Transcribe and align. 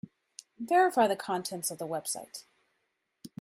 Verify 0.57 1.05
the 1.05 1.15
contents 1.15 1.69
of 1.69 1.77
the 1.77 1.85
website. 1.85 2.45